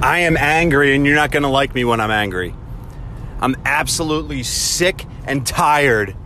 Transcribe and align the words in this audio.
I 0.00 0.20
am 0.20 0.36
angry, 0.36 0.94
and 0.94 1.04
you're 1.04 1.16
not 1.16 1.32
going 1.32 1.42
to 1.42 1.48
like 1.48 1.74
me 1.74 1.84
when 1.84 2.00
I'm 2.00 2.12
angry. 2.12 2.54
I'm 3.40 3.56
absolutely 3.64 4.44
sick 4.44 5.04
and 5.24 5.44
tired 5.44 6.16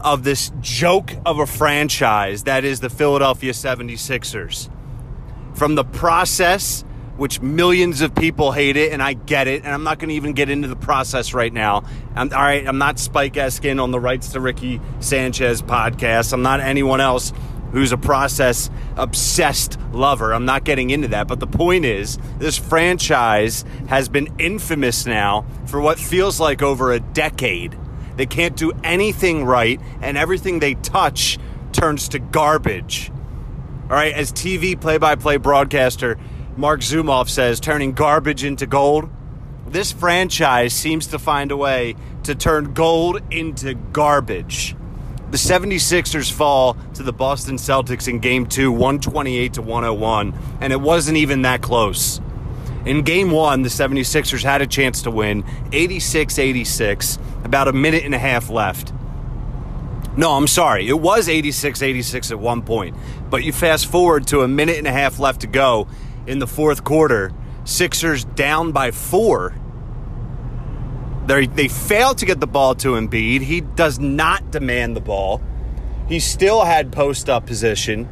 of 0.00 0.24
this 0.24 0.50
joke 0.60 1.12
of 1.24 1.38
a 1.38 1.46
franchise 1.46 2.44
that 2.44 2.64
is 2.64 2.80
the 2.80 2.90
Philadelphia 2.90 3.52
76ers. 3.52 4.68
From 5.54 5.76
the 5.76 5.84
process, 5.84 6.84
which 7.16 7.40
millions 7.40 8.00
of 8.00 8.12
people 8.12 8.50
hate 8.50 8.76
it, 8.76 8.92
and 8.92 9.00
I 9.00 9.12
get 9.12 9.46
it, 9.46 9.62
and 9.62 9.72
I'm 9.72 9.84
not 9.84 10.00
going 10.00 10.08
to 10.08 10.16
even 10.16 10.32
get 10.32 10.50
into 10.50 10.66
the 10.66 10.74
process 10.74 11.32
right 11.32 11.52
now. 11.52 11.84
I'm, 12.16 12.32
all 12.32 12.40
right, 12.40 12.66
I'm 12.66 12.78
not 12.78 12.98
Spike 12.98 13.34
Eskin 13.34 13.80
on 13.80 13.92
the 13.92 14.00
Rights 14.00 14.32
to 14.32 14.40
Ricky 14.40 14.80
Sanchez 14.98 15.62
podcast. 15.62 16.32
I'm 16.32 16.42
not 16.42 16.58
anyone 16.58 17.00
else 17.00 17.32
who's 17.72 17.92
a 17.92 17.98
process 17.98 18.70
obsessed 18.96 19.78
lover. 19.92 20.32
I'm 20.32 20.44
not 20.44 20.64
getting 20.64 20.90
into 20.90 21.08
that. 21.08 21.26
But 21.26 21.40
the 21.40 21.46
point 21.46 21.84
is, 21.84 22.18
this 22.38 22.56
franchise 22.56 23.64
has 23.88 24.08
been 24.08 24.28
infamous 24.38 25.04
now 25.06 25.44
for 25.66 25.80
what 25.80 25.98
feels 25.98 26.38
like 26.38 26.62
over 26.62 26.92
a 26.92 27.00
decade. 27.00 27.76
They 28.16 28.26
can't 28.26 28.56
do 28.56 28.72
anything 28.84 29.44
right, 29.44 29.80
and 30.00 30.16
everything 30.16 30.58
they 30.58 30.74
touch 30.74 31.38
turns 31.72 32.08
to 32.10 32.18
garbage. 32.18 33.10
All 33.84 33.96
right, 33.96 34.12
as 34.12 34.32
TV 34.32 34.78
play 34.80 34.98
by 34.98 35.16
play 35.16 35.38
broadcaster 35.38 36.18
Marc 36.56 36.80
Zumoff 36.80 37.30
says, 37.30 37.60
turning 37.60 37.92
garbage 37.92 38.44
into 38.44 38.66
gold. 38.66 39.08
This 39.66 39.90
franchise 39.90 40.74
seems 40.74 41.06
to 41.08 41.18
find 41.18 41.50
a 41.50 41.56
way 41.56 41.96
to 42.24 42.34
turn 42.34 42.74
gold 42.74 43.22
into 43.30 43.74
garbage. 43.74 44.76
The 45.32 45.38
76ers 45.38 46.30
fall 46.30 46.76
to 46.92 47.02
the 47.02 47.10
Boston 47.10 47.56
Celtics 47.56 48.06
in 48.06 48.18
game 48.18 48.44
two, 48.44 48.70
128 48.70 49.54
to 49.54 49.62
101, 49.62 50.34
and 50.60 50.74
it 50.74 50.80
wasn't 50.82 51.16
even 51.16 51.40
that 51.40 51.62
close. 51.62 52.20
In 52.84 53.00
game 53.00 53.30
one, 53.30 53.62
the 53.62 53.70
76ers 53.70 54.44
had 54.44 54.60
a 54.60 54.66
chance 54.66 55.00
to 55.00 55.10
win 55.10 55.42
86 55.72 56.38
86, 56.38 57.18
about 57.44 57.66
a 57.66 57.72
minute 57.72 58.04
and 58.04 58.14
a 58.14 58.18
half 58.18 58.50
left. 58.50 58.92
No, 60.18 60.32
I'm 60.32 60.46
sorry. 60.46 60.86
It 60.86 61.00
was 61.00 61.30
86 61.30 61.80
86 61.80 62.30
at 62.30 62.38
one 62.38 62.60
point. 62.60 62.94
But 63.30 63.42
you 63.42 63.54
fast 63.54 63.86
forward 63.86 64.26
to 64.26 64.42
a 64.42 64.48
minute 64.48 64.76
and 64.76 64.86
a 64.86 64.92
half 64.92 65.18
left 65.18 65.40
to 65.40 65.46
go 65.46 65.88
in 66.26 66.40
the 66.40 66.46
fourth 66.46 66.84
quarter. 66.84 67.32
Sixers 67.64 68.26
down 68.26 68.72
by 68.72 68.90
four 68.90 69.54
they 71.26 71.46
they 71.46 71.68
failed 71.68 72.18
to 72.18 72.26
get 72.26 72.40
the 72.40 72.46
ball 72.46 72.74
to 72.76 72.90
Embiid. 72.90 73.42
He 73.42 73.60
does 73.60 73.98
not 73.98 74.50
demand 74.50 74.96
the 74.96 75.00
ball. 75.00 75.40
He 76.08 76.20
still 76.20 76.64
had 76.64 76.92
post 76.92 77.28
up 77.30 77.46
position, 77.46 78.08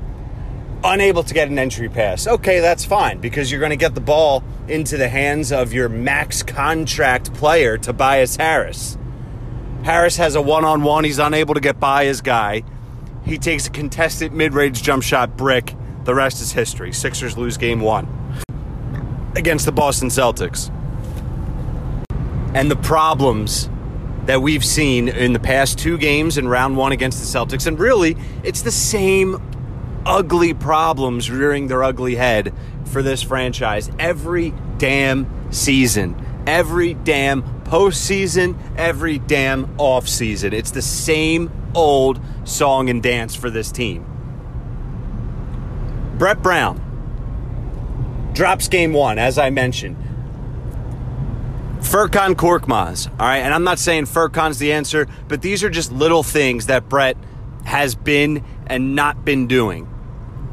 unable 0.85 1.23
to 1.25 1.35
get 1.35 1.49
an 1.49 1.59
entry 1.59 1.89
pass. 1.89 2.27
Okay, 2.27 2.61
that's 2.61 2.85
fine 2.85 3.21
because 3.21 3.51
you're 3.51 3.61
going 3.61 3.71
to 3.71 3.77
get 3.77 3.95
the 3.95 4.01
ball 4.01 4.45
into 4.69 4.97
the 4.97 5.09
hands 5.09 5.51
of 5.53 5.73
your 5.73 5.89
max 5.89 6.43
contract 6.43 7.35
player, 7.35 7.77
Tobias 7.77 8.37
Harris. 8.37 8.97
Harris 9.83 10.17
has 10.17 10.35
a 10.35 10.43
one 10.43 10.65
on 10.65 10.83
one. 10.83 11.05
He's 11.05 11.19
unable 11.19 11.55
to 11.55 11.61
get 11.61 11.81
by 11.81 12.05
his 12.05 12.21
guy. 12.21 12.63
He 13.25 13.39
takes 13.39 13.67
a 13.67 13.71
contested 13.71 14.33
mid 14.33 14.55
range 14.55 14.83
jump 14.83 15.03
shot 15.03 15.37
brick. 15.37 15.75
The 16.05 16.15
rest 16.15 16.41
is 16.41 16.53
history. 16.53 16.93
Sixers 16.93 17.37
lose 17.37 17.57
game 17.57 17.81
one 17.81 18.09
against 19.37 19.65
the 19.65 19.73
Boston 19.73 20.09
Celtics 20.09 20.71
and 22.55 22.71
the 22.71 22.77
problems 22.77 23.69
that 24.27 24.43
we've 24.43 24.65
seen 24.65 25.09
in 25.09 25.33
the 25.33 25.41
past 25.41 25.79
two 25.79 25.99
games 25.99 26.39
in 26.39 26.47
round 26.49 26.77
one 26.77 26.93
against 26.93 27.21
the 27.21 27.39
Celtics. 27.39 27.67
And 27.67 27.79
really, 27.79 28.17
it's 28.43 28.63
the 28.63 28.71
same 28.71 29.41
ugly 30.07 30.55
problems 30.55 31.31
rearing 31.31 31.69
their 31.69 31.83
ugly 31.83 32.15
head 32.15 32.53
for 32.87 33.03
this 33.03 33.23
franchise 33.23 33.91
every 33.99 34.53
damn 34.79 35.53
season, 35.53 36.15
every 36.47 36.95
damn 36.95 37.43
postseason, 37.65 38.59
every 38.77 39.19
damn 39.19 39.67
offseason. 39.77 40.53
It's 40.53 40.71
the 40.71 40.83
same 40.83 41.51
old 41.75 42.21
song 42.45 42.91
and 42.91 43.03
dance 43.03 43.35
for 43.35 43.51
this 43.51 43.71
team. 43.71 44.07
Brett 46.19 46.43
Brown 46.43 46.81
drops 48.33 48.69
game 48.69 48.93
one, 48.93 49.19
as 49.19 49.39
I 49.39 49.51
mentioned. 49.51 49.97
Furkan 51.91 52.37
Korkmaz. 52.37 53.11
All 53.11 53.27
right, 53.27 53.39
and 53.39 53.53
I'm 53.53 53.65
not 53.65 53.81
saying 53.81 54.05
Furkan's 54.05 54.61
the 54.61 54.73
answer, 54.73 55.09
but 55.27 55.43
these 55.43 55.65
are 55.65 55.69
just 55.69 55.91
little 55.91 56.23
things 56.23 56.67
that 56.67 56.89
Brett 56.89 57.17
has 57.65 57.97
been 57.97 58.45
and 58.69 58.95
not 58.95 59.25
been 59.25 59.49
doing. 59.49 59.89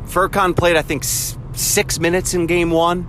Furkan 0.05 0.57
played, 0.57 0.75
I 0.75 0.81
think, 0.81 1.03
six 1.03 1.99
minutes 1.99 2.33
in 2.33 2.47
game 2.47 2.71
one. 2.71 3.05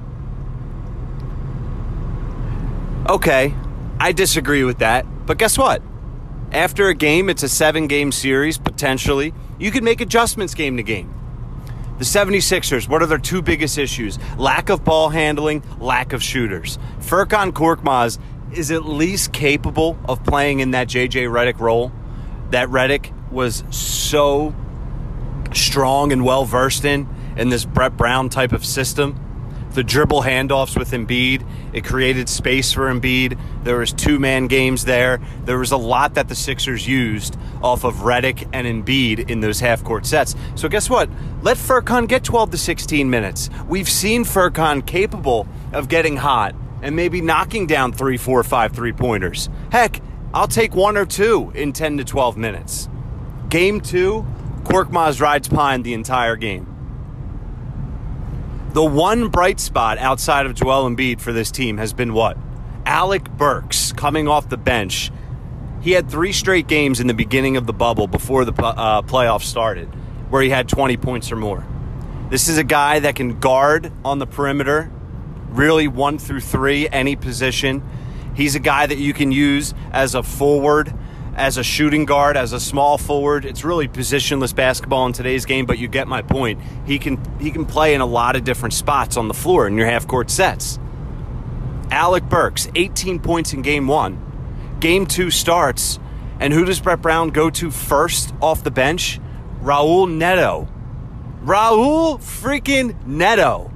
Okay, 3.08 3.54
I 3.98 4.12
disagree 4.12 4.62
with 4.62 4.80
that, 4.80 5.06
but 5.24 5.38
guess 5.38 5.56
what? 5.56 5.80
After 6.52 6.88
a 6.88 6.94
game, 6.94 7.30
it's 7.30 7.42
a 7.42 7.48
seven 7.48 7.86
game 7.86 8.12
series, 8.12 8.58
potentially. 8.58 9.32
You 9.58 9.70
can 9.70 9.84
make 9.84 10.02
adjustments 10.02 10.52
game 10.52 10.76
to 10.76 10.82
game. 10.82 11.17
The 11.98 12.04
76ers, 12.04 12.88
what 12.88 13.02
are 13.02 13.06
their 13.06 13.18
two 13.18 13.42
biggest 13.42 13.76
issues? 13.76 14.20
Lack 14.36 14.68
of 14.68 14.84
ball 14.84 15.08
handling, 15.08 15.64
lack 15.80 16.12
of 16.12 16.22
shooters. 16.22 16.78
Furkan 17.00 17.50
Korkmaz 17.50 18.20
is 18.52 18.70
at 18.70 18.84
least 18.84 19.32
capable 19.32 19.98
of 20.08 20.22
playing 20.22 20.60
in 20.60 20.70
that 20.70 20.86
JJ 20.86 21.28
Redick 21.28 21.58
role 21.58 21.90
that 22.50 22.68
Redick 22.68 23.12
was 23.32 23.64
so 23.70 24.54
strong 25.52 26.12
and 26.12 26.24
well 26.24 26.44
versed 26.44 26.84
in 26.84 27.08
in 27.36 27.48
this 27.48 27.64
Brett 27.64 27.96
Brown 27.96 28.28
type 28.28 28.52
of 28.52 28.64
system 28.64 29.18
the 29.72 29.84
dribble 29.84 30.22
handoffs 30.22 30.76
with 30.76 30.90
Embiid. 30.92 31.46
It 31.72 31.84
created 31.84 32.28
space 32.28 32.72
for 32.72 32.92
Embiid. 32.92 33.38
There 33.64 33.78
was 33.78 33.92
two 33.92 34.18
man 34.18 34.46
games 34.46 34.84
there. 34.84 35.20
There 35.44 35.58
was 35.58 35.72
a 35.72 35.76
lot 35.76 36.14
that 36.14 36.28
the 36.28 36.34
Sixers 36.34 36.86
used 36.86 37.36
off 37.62 37.84
of 37.84 37.96
Redick 37.96 38.48
and 38.52 38.66
Embiid 38.66 39.30
in 39.30 39.40
those 39.40 39.60
half 39.60 39.84
court 39.84 40.06
sets. 40.06 40.34
So 40.54 40.68
guess 40.68 40.88
what? 40.88 41.08
Let 41.42 41.56
Furkan 41.56 42.08
get 42.08 42.24
12 42.24 42.52
to 42.52 42.58
16 42.58 43.08
minutes. 43.08 43.50
We've 43.68 43.88
seen 43.88 44.24
Furkan 44.24 44.86
capable 44.86 45.46
of 45.72 45.88
getting 45.88 46.16
hot 46.16 46.54
and 46.82 46.94
maybe 46.94 47.20
knocking 47.20 47.66
down 47.66 47.92
three, 47.92 48.16
four, 48.16 48.42
five 48.42 48.72
three 48.72 48.92
pointers. 48.92 49.48
Heck, 49.70 50.00
I'll 50.32 50.48
take 50.48 50.74
one 50.74 50.96
or 50.96 51.06
two 51.06 51.50
in 51.54 51.72
10 51.72 51.98
to 51.98 52.04
12 52.04 52.36
minutes. 52.36 52.88
Game 53.48 53.80
two, 53.80 54.26
Korkmaz 54.62 55.20
rides 55.20 55.48
pine 55.48 55.82
the 55.82 55.94
entire 55.94 56.36
game. 56.36 56.66
The 58.72 58.84
one 58.84 59.28
bright 59.28 59.60
spot 59.60 59.96
outside 59.96 60.44
of 60.44 60.54
Joel 60.54 60.90
Embiid 60.90 61.20
for 61.20 61.32
this 61.32 61.50
team 61.50 61.78
has 61.78 61.94
been 61.94 62.12
what? 62.12 62.36
Alec 62.84 63.30
Burks 63.30 63.92
coming 63.92 64.28
off 64.28 64.50
the 64.50 64.58
bench. 64.58 65.10
He 65.80 65.92
had 65.92 66.10
three 66.10 66.32
straight 66.32 66.66
games 66.66 67.00
in 67.00 67.06
the 67.06 67.14
beginning 67.14 67.56
of 67.56 67.66
the 67.66 67.72
bubble 67.72 68.06
before 68.06 68.44
the 68.44 68.52
uh, 68.62 69.00
playoffs 69.02 69.44
started 69.44 69.88
where 70.28 70.42
he 70.42 70.50
had 70.50 70.68
20 70.68 70.98
points 70.98 71.32
or 71.32 71.36
more. 71.36 71.66
This 72.30 72.48
is 72.48 72.58
a 72.58 72.64
guy 72.64 72.98
that 73.00 73.16
can 73.16 73.40
guard 73.40 73.90
on 74.04 74.18
the 74.18 74.26
perimeter, 74.26 74.90
really 75.48 75.88
one 75.88 76.18
through 76.18 76.40
three, 76.40 76.88
any 76.90 77.16
position. 77.16 77.82
He's 78.34 78.54
a 78.54 78.60
guy 78.60 78.86
that 78.86 78.98
you 78.98 79.14
can 79.14 79.32
use 79.32 79.72
as 79.92 80.14
a 80.14 80.22
forward 80.22 80.92
as 81.38 81.56
a 81.56 81.62
shooting 81.62 82.04
guard, 82.04 82.36
as 82.36 82.52
a 82.52 82.58
small 82.58 82.98
forward. 82.98 83.44
It's 83.44 83.64
really 83.64 83.86
positionless 83.86 84.54
basketball 84.54 85.06
in 85.06 85.12
today's 85.12 85.44
game, 85.44 85.66
but 85.66 85.78
you 85.78 85.86
get 85.86 86.08
my 86.08 86.20
point. 86.20 86.60
He 86.84 86.98
can 86.98 87.18
he 87.38 87.50
can 87.50 87.64
play 87.64 87.94
in 87.94 88.00
a 88.00 88.06
lot 88.06 88.36
of 88.36 88.44
different 88.44 88.74
spots 88.74 89.16
on 89.16 89.28
the 89.28 89.34
floor 89.34 89.66
in 89.66 89.76
your 89.76 89.86
half 89.86 90.06
court 90.06 90.30
sets. 90.30 90.78
Alec 91.90 92.24
Burks, 92.24 92.68
18 92.74 93.20
points 93.20 93.52
in 93.52 93.62
game 93.62 93.86
one. 93.86 94.20
Game 94.80 95.06
two 95.06 95.30
starts, 95.30 95.98
and 96.40 96.52
who 96.52 96.64
does 96.64 96.80
Brett 96.80 97.00
Brown 97.00 97.30
go 97.30 97.50
to 97.50 97.70
first 97.70 98.34
off 98.42 98.64
the 98.64 98.70
bench? 98.70 99.20
Raul 99.62 100.10
Neto. 100.10 100.68
Raul 101.44 102.18
freaking 102.18 103.06
Neto. 103.06 103.72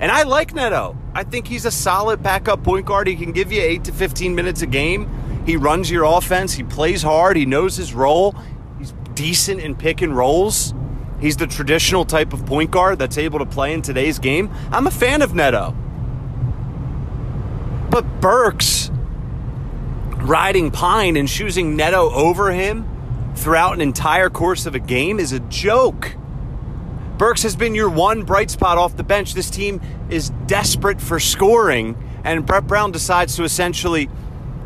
And 0.00 0.10
I 0.10 0.24
like 0.24 0.54
Neto. 0.54 0.96
I 1.14 1.24
think 1.24 1.46
he's 1.46 1.66
a 1.66 1.70
solid 1.70 2.22
backup 2.22 2.64
point 2.64 2.86
guard. 2.86 3.06
He 3.06 3.16
can 3.16 3.32
give 3.32 3.52
you 3.52 3.60
8 3.60 3.84
to 3.84 3.92
15 3.92 4.34
minutes 4.34 4.62
a 4.62 4.66
game. 4.66 5.08
He 5.46 5.56
runs 5.56 5.90
your 5.90 6.04
offense. 6.04 6.54
He 6.54 6.62
plays 6.62 7.02
hard. 7.02 7.36
He 7.36 7.46
knows 7.46 7.76
his 7.76 7.94
role. 7.94 8.34
He's 8.78 8.92
decent 9.14 9.60
in 9.60 9.74
pick 9.74 10.02
and 10.02 10.16
rolls. 10.16 10.74
He's 11.20 11.36
the 11.36 11.46
traditional 11.46 12.04
type 12.04 12.32
of 12.32 12.46
point 12.46 12.70
guard 12.70 12.98
that's 12.98 13.18
able 13.18 13.38
to 13.40 13.46
play 13.46 13.72
in 13.72 13.82
today's 13.82 14.18
game. 14.18 14.50
I'm 14.70 14.86
a 14.86 14.90
fan 14.90 15.22
of 15.22 15.34
Neto. 15.34 15.74
But 17.90 18.20
Burks 18.20 18.90
riding 20.16 20.70
Pine 20.70 21.16
and 21.16 21.28
choosing 21.28 21.76
Neto 21.76 22.10
over 22.10 22.52
him 22.52 22.86
throughout 23.34 23.74
an 23.74 23.80
entire 23.80 24.30
course 24.30 24.66
of 24.66 24.74
a 24.74 24.78
game 24.78 25.18
is 25.18 25.32
a 25.32 25.40
joke. 25.40 26.14
Burks 27.18 27.42
has 27.42 27.56
been 27.56 27.74
your 27.74 27.90
one 27.90 28.22
bright 28.22 28.50
spot 28.50 28.78
off 28.78 28.96
the 28.96 29.02
bench. 29.02 29.34
This 29.34 29.50
team 29.50 29.80
is 30.08 30.30
desperate 30.46 31.00
for 31.00 31.20
scoring, 31.20 31.96
and 32.24 32.46
Brett 32.46 32.66
Brown 32.66 32.92
decides 32.92 33.36
to 33.36 33.44
essentially 33.44 34.08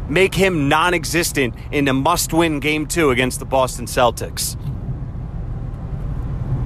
make 0.09 0.35
him 0.35 0.69
non 0.69 0.95
existent 0.95 1.55
in 1.71 1.89
a 1.89 1.93
must 1.93 2.33
win 2.33 2.61
game 2.61 2.87
two 2.87 3.11
against 3.11 3.39
the 3.39 3.45
Boston 3.45 3.87
Celtics. 3.87 4.57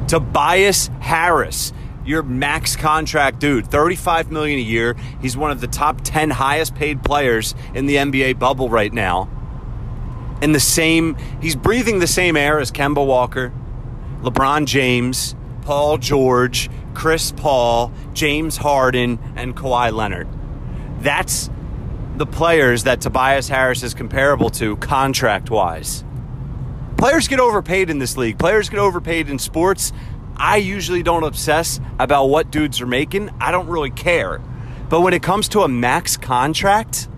Tobias 0.08 0.88
Harris, 1.00 1.72
your 2.04 2.22
max 2.22 2.76
contract 2.76 3.38
dude, 3.40 3.70
35 3.70 4.30
million 4.30 4.58
a 4.58 4.62
year. 4.62 4.96
He's 5.20 5.36
one 5.36 5.50
of 5.50 5.60
the 5.60 5.66
top 5.66 6.00
10 6.02 6.30
highest 6.30 6.74
paid 6.74 7.02
players 7.04 7.54
in 7.74 7.86
the 7.86 7.96
NBA 7.96 8.38
bubble 8.38 8.70
right 8.70 8.92
now. 8.92 9.28
In 10.40 10.52
the 10.52 10.60
same, 10.60 11.16
he's 11.42 11.56
breathing 11.56 11.98
the 11.98 12.06
same 12.06 12.36
air 12.36 12.58
as 12.58 12.70
Kemba 12.70 13.04
Walker, 13.04 13.52
LeBron 14.22 14.66
James, 14.66 15.34
Paul 15.62 15.98
George, 15.98 16.70
Chris 16.94 17.32
Paul, 17.32 17.92
James 18.14 18.56
Harden, 18.56 19.18
and 19.36 19.54
Kawhi 19.54 19.92
Leonard. 19.92 20.28
That's 21.00 21.50
the 22.18 22.26
players 22.26 22.84
that 22.84 23.00
Tobias 23.00 23.48
Harris 23.48 23.84
is 23.84 23.94
comparable 23.94 24.50
to 24.50 24.76
contract 24.78 25.50
wise. 25.50 26.04
Players 26.96 27.28
get 27.28 27.38
overpaid 27.38 27.90
in 27.90 28.00
this 28.00 28.16
league. 28.16 28.38
Players 28.38 28.68
get 28.68 28.80
overpaid 28.80 29.28
in 29.28 29.38
sports. 29.38 29.92
I 30.36 30.56
usually 30.56 31.04
don't 31.04 31.22
obsess 31.22 31.78
about 32.00 32.26
what 32.26 32.50
dudes 32.50 32.80
are 32.80 32.86
making. 32.86 33.30
I 33.40 33.52
don't 33.52 33.68
really 33.68 33.90
care. 33.90 34.40
But 34.88 35.02
when 35.02 35.14
it 35.14 35.22
comes 35.22 35.48
to 35.50 35.60
a 35.60 35.68
max 35.68 36.16
contract, 36.16 37.08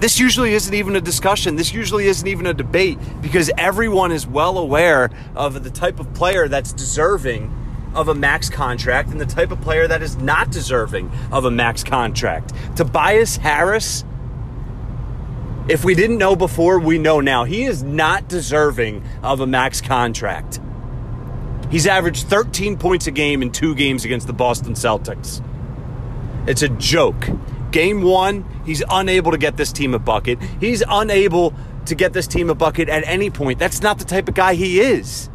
this 0.00 0.18
usually 0.18 0.52
isn't 0.52 0.74
even 0.74 0.96
a 0.96 1.00
discussion. 1.00 1.56
This 1.56 1.72
usually 1.72 2.08
isn't 2.08 2.26
even 2.26 2.46
a 2.46 2.54
debate 2.54 2.98
because 3.22 3.50
everyone 3.56 4.12
is 4.12 4.26
well 4.26 4.58
aware 4.58 5.10
of 5.34 5.62
the 5.64 5.70
type 5.70 5.98
of 5.98 6.12
player 6.12 6.46
that's 6.46 6.74
deserving 6.74 7.54
of 7.94 8.08
a 8.08 8.14
max 8.14 8.48
contract 8.48 9.10
and 9.10 9.20
the 9.20 9.26
type 9.26 9.50
of 9.50 9.60
player 9.60 9.86
that 9.88 10.02
is 10.02 10.16
not 10.16 10.50
deserving 10.50 11.10
of 11.32 11.44
a 11.44 11.50
max 11.50 11.82
contract. 11.82 12.52
Tobias 12.76 13.36
Harris, 13.36 14.04
if 15.68 15.84
we 15.84 15.94
didn't 15.94 16.18
know 16.18 16.36
before, 16.36 16.78
we 16.78 16.98
know 16.98 17.20
now. 17.20 17.44
He 17.44 17.64
is 17.64 17.82
not 17.82 18.28
deserving 18.28 19.04
of 19.22 19.40
a 19.40 19.46
max 19.46 19.80
contract. 19.80 20.60
He's 21.70 21.86
averaged 21.86 22.26
13 22.26 22.76
points 22.76 23.06
a 23.06 23.12
game 23.12 23.42
in 23.42 23.52
two 23.52 23.74
games 23.74 24.04
against 24.04 24.26
the 24.26 24.32
Boston 24.32 24.74
Celtics. 24.74 25.40
It's 26.48 26.62
a 26.62 26.68
joke. 26.68 27.28
Game 27.70 28.02
one, 28.02 28.44
he's 28.66 28.82
unable 28.90 29.30
to 29.30 29.38
get 29.38 29.56
this 29.56 29.72
team 29.72 29.94
a 29.94 29.98
bucket. 30.00 30.42
He's 30.58 30.82
unable 30.88 31.54
to 31.86 31.94
get 31.94 32.12
this 32.12 32.26
team 32.26 32.50
a 32.50 32.54
bucket 32.54 32.88
at 32.88 33.04
any 33.06 33.30
point. 33.30 33.58
That's 33.58 33.82
not 33.82 33.98
the 33.98 34.04
type 34.04 34.28
of 34.28 34.34
guy 34.34 34.54
he 34.54 34.80
is, 34.80 35.30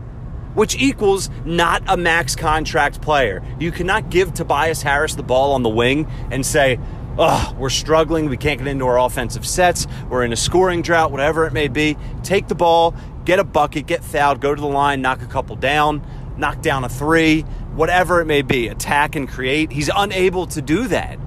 which 0.55 0.75
equals 0.75 1.29
not 1.45 1.83
a 1.87 1.95
max 1.95 2.35
contract 2.35 3.01
player. 3.01 3.43
You 3.59 3.71
cannot 3.71 4.09
give 4.09 4.33
Tobias 4.33 4.81
Harris 4.81 5.15
the 5.15 5.23
ball 5.23 5.53
on 5.53 5.61
the 5.61 5.69
wing 5.69 6.07
and 6.31 6.43
say, 6.45 6.79
oh, 7.19 7.55
we're 7.59 7.69
struggling. 7.69 8.27
We 8.27 8.37
can't 8.37 8.57
get 8.57 8.67
into 8.67 8.85
our 8.87 8.99
offensive 8.99 9.45
sets. 9.45 9.85
We're 10.09 10.23
in 10.23 10.33
a 10.33 10.37
scoring 10.37 10.81
drought, 10.81 11.11
whatever 11.11 11.45
it 11.45 11.53
may 11.53 11.67
be. 11.67 11.97
Take 12.23 12.47
the 12.47 12.55
ball, 12.55 12.95
get 13.25 13.37
a 13.37 13.43
bucket, 13.43 13.85
get 13.85 14.03
fouled, 14.03 14.41
go 14.41 14.55
to 14.55 14.59
the 14.59 14.67
line, 14.67 15.01
knock 15.01 15.21
a 15.21 15.27
couple 15.27 15.55
down 15.55 16.01
knock 16.37 16.61
down 16.61 16.83
a 16.83 16.89
three, 16.89 17.41
whatever 17.75 18.21
it 18.21 18.25
may 18.25 18.41
be, 18.41 18.67
attack 18.67 19.15
and 19.15 19.27
create. 19.27 19.71
He's 19.71 19.89
unable 19.95 20.47
to 20.47 20.61
do 20.61 20.87
that. 20.87 21.19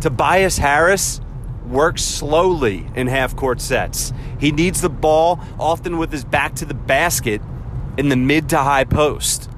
Tobias 0.00 0.58
Harris 0.58 1.20
works 1.66 2.02
slowly 2.02 2.86
in 2.94 3.06
half 3.06 3.34
court 3.36 3.60
sets. 3.60 4.12
He 4.38 4.52
needs 4.52 4.80
the 4.80 4.90
ball 4.90 5.40
often 5.58 5.98
with 5.98 6.12
his 6.12 6.24
back 6.24 6.54
to 6.56 6.64
the 6.64 6.74
basket 6.74 7.40
in 7.96 8.08
the 8.08 8.16
mid 8.16 8.48
to 8.50 8.58
high 8.58 8.84
post. 8.84 9.50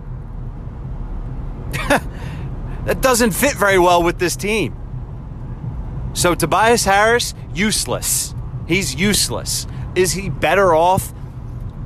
that 1.88 3.00
doesn't 3.00 3.33
fit 3.33 3.55
very 3.55 3.79
well 3.79 4.03
with 4.03 4.19
this 4.19 4.37
team. 4.37 4.77
So 6.15 6.35
Tobias 6.35 6.85
Harris, 6.85 7.35
useless. 7.55 8.35
He's 8.67 8.94
useless. 8.94 9.67
Is 9.94 10.12
he 10.12 10.31
better 10.31 10.75
off 10.75 11.12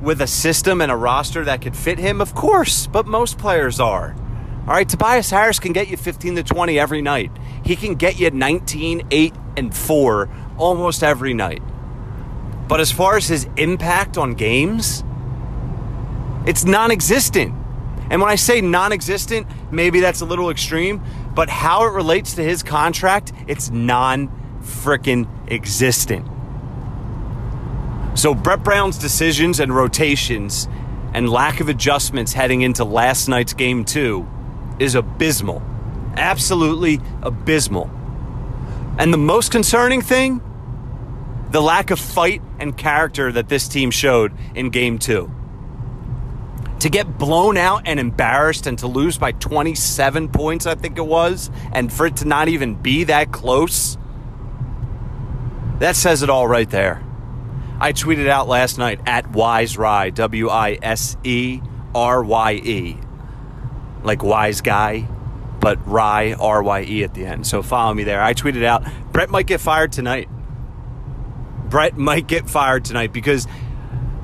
with 0.01 0.21
a 0.21 0.27
system 0.27 0.81
and 0.81 0.91
a 0.91 0.95
roster 0.95 1.43
that 1.45 1.61
could 1.61 1.75
fit 1.75 1.99
him? 1.99 2.21
Of 2.21 2.33
course, 2.33 2.87
but 2.87 3.05
most 3.05 3.37
players 3.37 3.79
are. 3.79 4.15
All 4.67 4.73
right, 4.73 4.87
Tobias 4.87 5.31
Harris 5.31 5.59
can 5.59 5.73
get 5.73 5.89
you 5.89 5.97
15 5.97 6.35
to 6.35 6.43
20 6.43 6.79
every 6.79 7.01
night. 7.01 7.31
He 7.65 7.75
can 7.75 7.95
get 7.95 8.19
you 8.19 8.29
19, 8.29 9.07
8, 9.09 9.33
and 9.57 9.75
4 9.75 10.29
almost 10.57 11.03
every 11.03 11.33
night. 11.33 11.61
But 12.67 12.79
as 12.79 12.91
far 12.91 13.17
as 13.17 13.27
his 13.27 13.49
impact 13.57 14.17
on 14.17 14.33
games, 14.35 15.03
it's 16.45 16.65
non 16.65 16.91
existent. 16.91 17.53
And 18.09 18.21
when 18.21 18.29
I 18.29 18.35
say 18.35 18.61
non 18.61 18.91
existent, 18.91 19.47
maybe 19.71 19.99
that's 19.99 20.21
a 20.21 20.25
little 20.25 20.49
extreme, 20.49 21.01
but 21.33 21.49
how 21.49 21.85
it 21.85 21.93
relates 21.93 22.35
to 22.35 22.43
his 22.43 22.63
contract, 22.63 23.31
it's 23.47 23.69
non 23.69 24.29
freaking 24.61 25.27
existent. 25.49 26.27
So 28.17 28.35
Brett 28.35 28.63
Brown's 28.63 28.97
decisions 28.97 29.59
and 29.59 29.73
rotations 29.73 30.67
and 31.13 31.29
lack 31.29 31.59
of 31.61 31.69
adjustments 31.69 32.33
heading 32.33 32.61
into 32.61 32.83
last 32.83 33.27
night's 33.27 33.53
game 33.53 33.85
two 33.85 34.27
is 34.79 34.95
abysmal. 34.95 35.61
Absolutely 36.17 36.99
abysmal. 37.21 37.89
And 38.97 39.13
the 39.13 39.17
most 39.17 39.51
concerning 39.51 40.01
thing, 40.01 40.41
the 41.51 41.61
lack 41.61 41.91
of 41.91 41.99
fight 41.99 42.41
and 42.59 42.77
character 42.77 43.31
that 43.31 43.49
this 43.49 43.67
team 43.67 43.91
showed 43.91 44.33
in 44.55 44.69
game 44.69 44.99
two. 44.99 45.31
To 46.81 46.89
get 46.89 47.19
blown 47.19 47.57
out 47.57 47.83
and 47.85 47.99
embarrassed 47.99 48.65
and 48.65 48.77
to 48.79 48.87
lose 48.87 49.15
by 49.15 49.33
27 49.33 50.29
points, 50.29 50.65
I 50.65 50.73
think 50.73 50.97
it 50.97 51.05
was, 51.05 51.51
and 51.71 51.93
for 51.93 52.07
it 52.07 52.15
to 52.17 52.25
not 52.27 52.47
even 52.47 52.73
be 52.73 53.03
that 53.03 53.31
close, 53.31 53.99
that 55.77 55.95
says 55.95 56.23
it 56.23 56.31
all 56.31 56.47
right 56.47 56.67
there. 56.67 57.03
I 57.79 57.93
tweeted 57.93 58.27
out 58.27 58.47
last 58.47 58.79
night 58.79 58.99
at 59.05 59.29
Wise 59.29 59.77
Rye, 59.77 60.09
W 60.09 60.49
I 60.49 60.79
S 60.81 61.17
E 61.23 61.61
R 61.93 62.23
Y 62.23 62.53
E, 62.53 62.97
like 64.03 64.23
wise 64.23 64.61
guy, 64.61 65.07
but 65.59 65.87
Rye, 65.87 66.33
R 66.33 66.63
Y 66.63 66.81
E 66.81 67.03
at 67.03 67.13
the 67.13 67.27
end. 67.27 67.45
So 67.45 67.61
follow 67.61 67.93
me 67.93 68.05
there. 68.05 68.23
I 68.23 68.33
tweeted 68.33 68.63
out 68.63 68.83
Brett 69.11 69.29
might 69.29 69.45
get 69.45 69.61
fired 69.61 69.91
tonight. 69.91 70.29
Brett 71.69 71.95
might 71.95 72.25
get 72.25 72.49
fired 72.49 72.85
tonight 72.85 73.13
because 73.13 73.47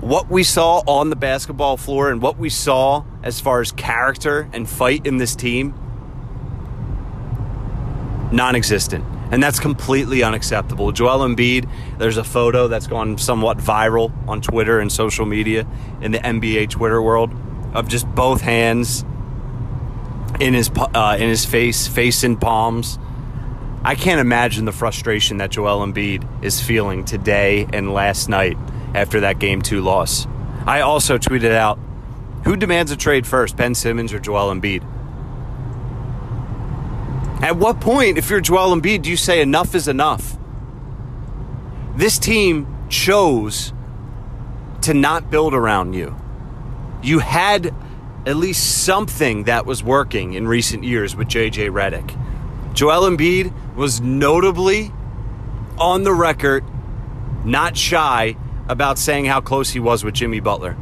what 0.08 0.30
we 0.30 0.44
saw 0.44 0.82
on 0.88 1.10
the 1.10 1.16
basketball 1.16 1.78
floor 1.78 2.10
and 2.10 2.22
what 2.22 2.38
we 2.38 2.50
saw 2.50 3.04
as 3.24 3.40
far 3.40 3.62
as 3.62 3.72
character 3.74 4.50
and 4.54 4.70
fight 4.70 5.06
in 5.06 5.18
this 5.18 5.36
team 5.36 5.74
non 8.32 8.56
existent 8.56 9.04
and 9.32 9.44
that's 9.44 9.60
completely 9.60 10.24
unacceptable. 10.24 10.92
Joel 10.92 11.28
Embiid, 11.28 11.70
there's 11.98 12.18
a 12.18 12.24
photo 12.24 12.68
that's 12.68 12.88
gone 12.88 13.18
somewhat 13.18 13.58
viral 13.58 14.12
on 14.28 14.42
Twitter 14.42 14.80
and 14.80 14.92
social 14.92 15.26
media 15.26 15.68
in 16.02 16.12
the 16.12 16.20
NBA 16.20 16.70
Twitter 16.70 17.02
world 17.02 17.34
of 17.74 17.90
just 17.90 18.08
both 18.16 18.42
hands 18.42 19.04
in 20.40 20.54
his 20.54 20.70
uh, 20.76 21.18
in 21.20 21.28
his 21.28 21.46
face, 21.46 21.88
face 21.88 22.24
in 22.24 22.38
palms. 22.38 22.98
I 23.84 23.96
can't 23.96 24.20
imagine 24.20 24.66
the 24.66 24.72
frustration 24.72 25.38
that 25.38 25.52
Joel 25.52 25.86
Embiid 25.86 26.44
is 26.44 26.62
feeling 26.62 27.04
today 27.06 27.68
and 27.74 27.94
last 27.94 28.30
night 28.30 28.58
after 28.98 29.20
that 29.22 29.40
game 29.40 29.62
two 29.62 29.82
loss. 29.82 30.28
I 30.66 30.82
also 30.82 31.18
tweeted 31.18 31.54
out, 31.54 31.80
"Who 32.44 32.56
demands 32.56 32.92
a 32.92 32.98
trade 32.98 33.28
first, 33.28 33.56
Ben 33.56 33.76
Simmons 33.76 34.12
or 34.12 34.20
Joel 34.20 34.54
Embiid?" 34.54 34.84
At 37.42 37.58
what 37.58 37.80
point, 37.80 38.18
if 38.18 38.30
you're 38.30 38.42
Joel 38.42 38.76
Embiid, 38.76 39.04
do 39.04 39.10
you 39.10 39.18
say 39.18 39.42
enough 39.42 39.76
is 39.76 39.88
enough? 39.88 40.38
This 41.96 42.18
team 42.18 42.68
chose 42.90 43.72
to 44.82 44.94
not 44.94 45.30
build 45.30 45.54
around 45.54 45.94
you. 45.94 46.16
You 47.04 47.20
had 47.20 47.74
at 48.26 48.36
least 48.36 48.84
something 48.84 49.44
that 49.44 49.66
was 49.66 49.84
working 49.84 50.34
in 50.34 50.48
recent 50.48 50.84
years 50.84 51.16
with 51.16 51.28
JJ 51.28 51.70
Redick. 51.70 52.18
Joel 52.74 53.10
Embiid 53.10 53.54
was 53.76 54.02
notably 54.02 54.92
on 55.78 56.04
the 56.04 56.14
record 56.14 56.64
not 57.46 57.78
shy 57.78 58.36
about 58.70 58.98
saying 58.98 59.26
how 59.26 59.42
close 59.42 59.70
he 59.70 59.80
was 59.80 60.04
with 60.04 60.14
Jimmy 60.14 60.40
Butler. 60.40 60.76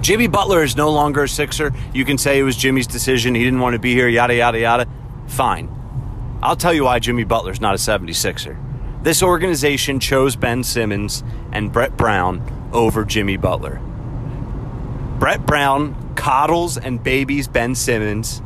Jimmy 0.00 0.28
Butler 0.28 0.62
is 0.62 0.76
no 0.76 0.90
longer 0.90 1.24
a 1.24 1.28
Sixer. 1.28 1.72
You 1.92 2.04
can 2.04 2.18
say 2.18 2.38
it 2.38 2.44
was 2.44 2.56
Jimmy's 2.56 2.86
decision. 2.86 3.34
He 3.34 3.44
didn't 3.44 3.60
want 3.60 3.74
to 3.74 3.80
be 3.80 3.94
here, 3.94 4.08
yada, 4.08 4.34
yada, 4.34 4.58
yada. 4.58 4.86
Fine. 5.26 5.68
I'll 6.42 6.56
tell 6.56 6.72
you 6.72 6.84
why 6.84 7.00
Jimmy 7.00 7.24
Butler's 7.24 7.60
not 7.60 7.74
a 7.74 7.78
76er. 7.78 9.02
This 9.02 9.22
organization 9.22 10.00
chose 10.00 10.36
Ben 10.36 10.62
Simmons 10.62 11.24
and 11.52 11.72
Brett 11.72 11.96
Brown 11.96 12.42
over 12.72 13.04
Jimmy 13.04 13.36
Butler. 13.36 13.80
Brett 15.18 15.44
Brown 15.44 16.14
coddles 16.14 16.78
and 16.78 17.02
babies 17.02 17.48
Ben 17.48 17.74
Simmons, 17.74 18.40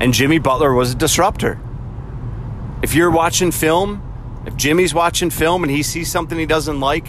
and 0.00 0.14
Jimmy 0.14 0.38
Butler 0.38 0.72
was 0.72 0.92
a 0.92 0.94
disruptor. 0.94 1.60
If 2.82 2.94
you're 2.94 3.10
watching 3.10 3.52
film, 3.52 4.02
if 4.46 4.56
Jimmy's 4.56 4.94
watching 4.94 5.30
film 5.30 5.62
and 5.62 5.70
he 5.70 5.82
sees 5.82 6.10
something 6.10 6.38
he 6.38 6.46
doesn't 6.46 6.80
like 6.80 7.06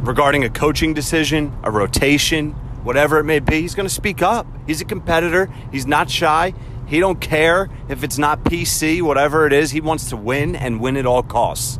regarding 0.00 0.44
a 0.44 0.50
coaching 0.50 0.94
decision, 0.94 1.56
a 1.62 1.70
rotation, 1.70 2.52
whatever 2.82 3.18
it 3.18 3.24
may 3.24 3.40
be, 3.40 3.60
he's 3.60 3.74
going 3.74 3.88
to 3.88 3.94
speak 3.94 4.22
up. 4.22 4.46
He's 4.66 4.80
a 4.80 4.84
competitor. 4.84 5.52
He's 5.72 5.86
not 5.86 6.08
shy. 6.08 6.54
He 6.86 7.00
don't 7.00 7.20
care 7.20 7.68
if 7.88 8.04
it's 8.04 8.16
not 8.16 8.44
PC, 8.44 9.02
whatever 9.02 9.46
it 9.46 9.52
is. 9.52 9.72
He 9.72 9.80
wants 9.80 10.10
to 10.10 10.16
win 10.16 10.54
and 10.54 10.80
win 10.80 10.96
at 10.96 11.04
all 11.04 11.22
costs. 11.22 11.78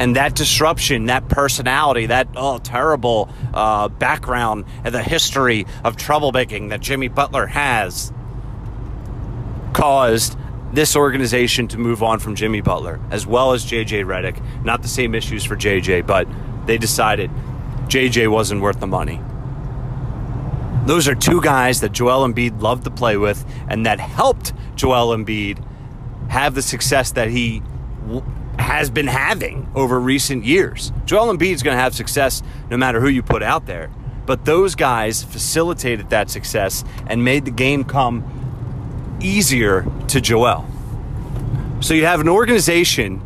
And 0.00 0.16
that 0.16 0.34
disruption, 0.34 1.06
that 1.06 1.28
personality, 1.28 2.06
that 2.06 2.28
oh 2.34 2.58
terrible 2.58 3.28
uh, 3.52 3.88
background 3.88 4.64
and 4.82 4.94
the 4.94 5.02
history 5.02 5.66
of 5.84 5.96
troublemaking 5.96 6.70
that 6.70 6.80
Jimmy 6.80 7.08
Butler 7.08 7.46
has 7.46 8.10
caused 9.74 10.36
this 10.72 10.94
organization 10.94 11.68
to 11.68 11.78
move 11.78 12.02
on 12.02 12.18
from 12.18 12.34
Jimmy 12.34 12.60
Butler, 12.60 13.00
as 13.10 13.26
well 13.26 13.52
as 13.52 13.64
JJ 13.64 14.04
Redick. 14.04 14.40
Not 14.64 14.82
the 14.82 14.88
same 14.88 15.14
issues 15.14 15.44
for 15.44 15.56
JJ, 15.56 16.06
but 16.06 16.28
they 16.66 16.78
decided 16.78 17.30
JJ 17.86 18.30
wasn't 18.30 18.60
worth 18.60 18.78
the 18.78 18.86
money. 18.86 19.20
Those 20.86 21.08
are 21.08 21.14
two 21.14 21.40
guys 21.40 21.80
that 21.80 21.92
Joel 21.92 22.26
Embiid 22.26 22.62
loved 22.62 22.84
to 22.84 22.90
play 22.90 23.16
with 23.16 23.44
and 23.68 23.84
that 23.84 24.00
helped 24.00 24.52
Joel 24.76 25.16
Embiid 25.16 25.62
have 26.30 26.54
the 26.54 26.62
success 26.62 27.12
that 27.12 27.28
he 27.28 27.62
has 28.58 28.90
been 28.90 29.06
having 29.06 29.70
over 29.74 29.98
recent 29.98 30.44
years. 30.44 30.92
Joel 31.04 31.34
Embiid 31.36 31.52
is 31.52 31.62
going 31.62 31.76
to 31.76 31.82
have 31.82 31.94
success 31.94 32.42
no 32.70 32.76
matter 32.76 33.00
who 33.00 33.08
you 33.08 33.22
put 33.22 33.42
out 33.42 33.66
there. 33.66 33.90
But 34.26 34.44
those 34.44 34.74
guys 34.74 35.22
facilitated 35.24 36.10
that 36.10 36.30
success 36.30 36.84
and 37.06 37.24
made 37.24 37.44
the 37.44 37.50
game 37.50 37.84
come 37.84 38.22
easier 39.20 39.86
to 40.08 40.20
Joel. 40.20 40.66
So 41.80 41.94
you 41.94 42.06
have 42.06 42.20
an 42.20 42.28
organization 42.28 43.22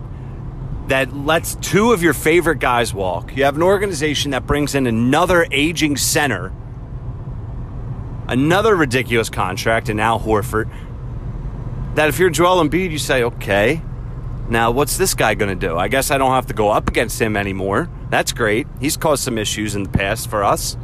that 0.89 1.15
lets 1.15 1.55
two 1.57 1.93
of 1.93 2.03
your 2.03 2.13
favorite 2.13 2.59
guys 2.59 2.93
walk. 2.93 3.37
You 3.37 3.45
have 3.45 3.57
an 3.57 3.63
organization 3.63 4.33
that 4.33 4.47
brings 4.47 4.75
in 4.75 4.87
another 4.87 5.47
aging 5.51 5.97
center 5.97 6.53
another 8.29 8.75
ridiculous 8.75 9.29
contract 9.29 9.89
in 9.89 10.01
Al 10.01 10.21
Horford. 10.21 10.71
That 11.95 12.09
if 12.09 12.19
you're 12.19 12.31
Joel 12.31 12.65
Embiid, 12.65 12.91
you 12.91 12.99
say, 12.99 13.23
okay, 13.23 13.81
now 14.49 14.71
what's 14.71 14.97
this 14.97 15.15
guy 15.15 15.35
going 15.35 15.59
to 15.59 15.69
do? 15.69 15.77
I 15.77 15.89
guess 15.89 16.11
I 16.11 16.19
don't 16.19 16.33
have 16.33 16.47
to 16.47 16.55
go 16.55 16.71
up 16.71 16.89
against 16.89 17.21
him 17.21 17.37
anymore. 17.37 17.89
That's 18.11 18.33
great. 18.33 18.67
He's 18.81 18.97
caused 18.97 19.23
some 19.23 19.39
issues 19.39 19.75
in 19.75 19.85
the 19.85 19.91
past 19.91 20.29
for 20.29 20.43
us. 20.45 20.77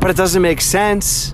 But 0.00 0.10
it 0.10 0.16
doesn't 0.16 0.42
make 0.42 0.60
sense. 0.60 1.33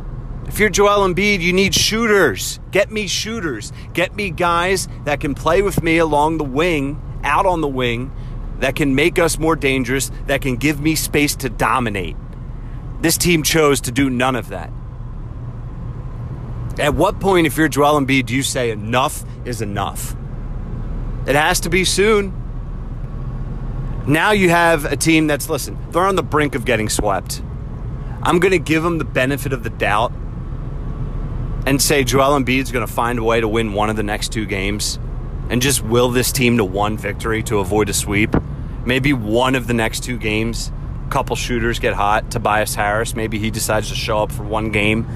If 0.50 0.58
you're 0.58 0.68
Joel 0.68 1.08
Embiid, 1.08 1.42
you 1.42 1.52
need 1.52 1.76
shooters. 1.76 2.58
Get 2.72 2.90
me 2.90 3.06
shooters. 3.06 3.72
Get 3.92 4.16
me 4.16 4.30
guys 4.30 4.88
that 5.04 5.20
can 5.20 5.32
play 5.32 5.62
with 5.62 5.80
me 5.80 5.98
along 5.98 6.38
the 6.38 6.44
wing, 6.44 7.00
out 7.22 7.46
on 7.46 7.60
the 7.60 7.68
wing, 7.68 8.10
that 8.58 8.74
can 8.74 8.96
make 8.96 9.20
us 9.20 9.38
more 9.38 9.54
dangerous, 9.54 10.10
that 10.26 10.42
can 10.42 10.56
give 10.56 10.80
me 10.80 10.96
space 10.96 11.36
to 11.36 11.48
dominate. 11.48 12.16
This 13.00 13.16
team 13.16 13.44
chose 13.44 13.80
to 13.82 13.92
do 13.92 14.10
none 14.10 14.34
of 14.34 14.48
that. 14.48 14.72
At 16.80 16.96
what 16.96 17.20
point, 17.20 17.46
if 17.46 17.56
you're 17.56 17.68
Joel 17.68 18.00
Embiid, 18.00 18.26
do 18.26 18.34
you 18.34 18.42
say 18.42 18.72
enough 18.72 19.22
is 19.44 19.62
enough? 19.62 20.16
It 21.28 21.36
has 21.36 21.60
to 21.60 21.70
be 21.70 21.84
soon. 21.84 22.34
Now 24.04 24.32
you 24.32 24.50
have 24.50 24.84
a 24.84 24.96
team 24.96 25.28
that's, 25.28 25.48
listen, 25.48 25.78
they're 25.92 26.06
on 26.06 26.16
the 26.16 26.24
brink 26.24 26.56
of 26.56 26.64
getting 26.64 26.88
swept. 26.88 27.40
I'm 28.24 28.40
going 28.40 28.50
to 28.50 28.58
give 28.58 28.82
them 28.82 28.98
the 28.98 29.04
benefit 29.04 29.52
of 29.52 29.62
the 29.62 29.70
doubt 29.70 30.12
and 31.66 31.80
say 31.80 32.04
Joel 32.04 32.38
Embiid's 32.38 32.72
going 32.72 32.86
to 32.86 32.92
find 32.92 33.18
a 33.18 33.24
way 33.24 33.40
to 33.40 33.48
win 33.48 33.72
one 33.72 33.90
of 33.90 33.96
the 33.96 34.02
next 34.02 34.32
two 34.32 34.46
games 34.46 34.98
and 35.50 35.60
just 35.60 35.82
will 35.82 36.10
this 36.10 36.32
team 36.32 36.56
to 36.58 36.64
one 36.64 36.96
victory 36.96 37.42
to 37.44 37.58
avoid 37.58 37.88
a 37.88 37.92
sweep. 37.92 38.34
Maybe 38.86 39.12
one 39.12 39.54
of 39.54 39.66
the 39.66 39.74
next 39.74 40.04
two 40.04 40.16
games 40.16 40.72
a 41.06 41.10
couple 41.10 41.34
shooters 41.36 41.80
get 41.80 41.94
hot. 41.94 42.30
Tobias 42.30 42.74
Harris, 42.74 43.16
maybe 43.16 43.38
he 43.38 43.50
decides 43.50 43.88
to 43.88 43.96
show 43.96 44.22
up 44.22 44.30
for 44.30 44.44
one 44.44 44.70
game 44.70 45.06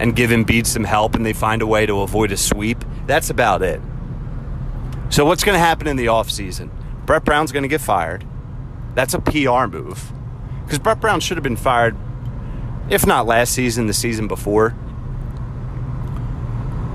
and 0.00 0.16
give 0.16 0.30
Embiid 0.30 0.66
some 0.66 0.84
help 0.84 1.14
and 1.14 1.24
they 1.24 1.32
find 1.32 1.62
a 1.62 1.66
way 1.66 1.86
to 1.86 2.00
avoid 2.00 2.32
a 2.32 2.36
sweep. 2.36 2.84
That's 3.06 3.30
about 3.30 3.62
it. 3.62 3.80
So 5.08 5.24
what's 5.24 5.44
going 5.44 5.54
to 5.54 5.64
happen 5.64 5.86
in 5.86 5.96
the 5.96 6.06
offseason? 6.06 6.70
Brett 7.06 7.24
Brown's 7.24 7.52
going 7.52 7.62
to 7.62 7.68
get 7.68 7.80
fired. 7.80 8.26
That's 8.94 9.14
a 9.14 9.20
PR 9.20 9.66
move. 9.66 10.12
Because 10.64 10.80
Brett 10.80 11.00
Brown 11.00 11.20
should 11.20 11.36
have 11.36 11.44
been 11.44 11.56
fired, 11.56 11.96
if 12.90 13.06
not 13.06 13.26
last 13.26 13.52
season, 13.52 13.86
the 13.86 13.94
season 13.94 14.26
before. 14.26 14.74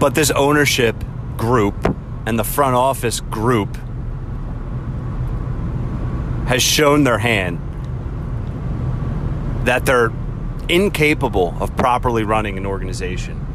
But 0.01 0.15
this 0.15 0.31
ownership 0.31 0.95
group 1.37 1.75
and 2.25 2.39
the 2.39 2.43
front 2.43 2.75
office 2.75 3.19
group 3.19 3.77
has 6.47 6.63
shown 6.63 7.03
their 7.03 7.19
hand 7.19 7.59
that 9.67 9.85
they're 9.85 10.11
incapable 10.67 11.55
of 11.59 11.77
properly 11.77 12.23
running 12.23 12.57
an 12.57 12.65
organization. 12.65 13.45